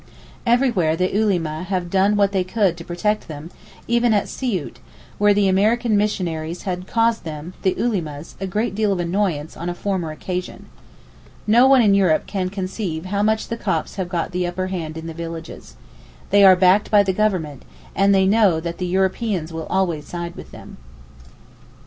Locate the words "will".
19.53-19.67